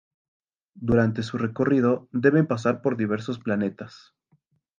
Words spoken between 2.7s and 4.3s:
por diversos planetas.